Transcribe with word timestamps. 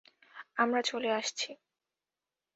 আমরা 0.57 0.81
চলে 0.81 1.09
আসছি। 1.11 1.49